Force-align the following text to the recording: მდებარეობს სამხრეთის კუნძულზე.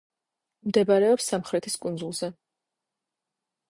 მდებარეობს 0.69 1.29
სამხრეთის 1.33 1.79
კუნძულზე. 1.87 2.35